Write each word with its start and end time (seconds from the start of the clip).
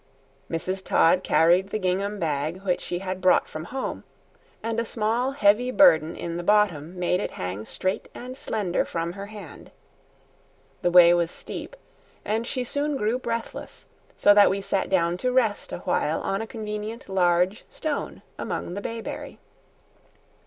Mrs. 0.49 0.83
Todd 0.83 1.23
carried 1.23 1.69
the 1.69 1.77
gingham 1.77 2.17
bag 2.19 2.63
which 2.63 2.81
she 2.81 2.97
had 2.97 3.21
brought 3.21 3.47
from 3.47 3.65
home, 3.65 4.03
and 4.63 4.79
a 4.79 4.83
small 4.83 5.33
heavy 5.33 5.69
burden 5.69 6.15
in 6.15 6.37
the 6.37 6.41
bottom 6.43 6.97
made 6.97 7.19
it 7.19 7.29
hang 7.29 7.65
straight 7.65 8.09
and 8.15 8.35
slender 8.35 8.83
from 8.83 9.13
her 9.13 9.27
hand. 9.27 9.69
The 10.81 10.89
way 10.89 11.13
was 11.13 11.29
steep, 11.29 11.75
and 12.25 12.47
she 12.47 12.63
soon 12.63 12.97
grew 12.97 13.19
breathless, 13.19 13.85
so 14.17 14.33
that 14.33 14.49
we 14.49 14.59
sat 14.59 14.89
down 14.89 15.17
to 15.17 15.31
rest 15.31 15.71
awhile 15.71 16.21
on 16.21 16.41
a 16.41 16.47
convenient 16.47 17.07
large 17.07 17.63
stone 17.69 18.23
among 18.39 18.73
the 18.73 18.81
bayberry. 18.81 19.37